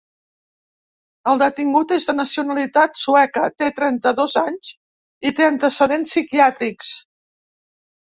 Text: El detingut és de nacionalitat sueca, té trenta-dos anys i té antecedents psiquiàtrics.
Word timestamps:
El 1.33 1.37
detingut 1.43 1.93
és 1.97 2.07
de 2.11 2.15
nacionalitat 2.21 2.99
sueca, 3.03 3.45
té 3.63 3.69
trenta-dos 3.83 4.37
anys 4.45 4.75
i 5.31 5.37
té 5.43 5.49
antecedents 5.53 6.15
psiquiàtrics. 6.19 6.95